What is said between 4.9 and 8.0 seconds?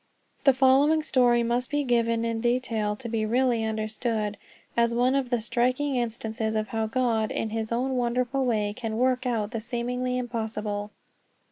one of the striking instances of how God, in his own